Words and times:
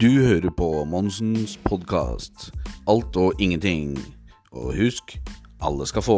Du 0.00 0.08
hører 0.10 0.50
på 0.50 0.84
Monsens 0.90 1.52
podkast. 1.64 2.48
Alt 2.90 3.14
og 3.16 3.38
ingenting. 3.38 3.92
Og 4.50 4.72
husk, 4.74 5.14
alle 5.62 5.86
skal 5.86 6.02
få. 6.02 6.16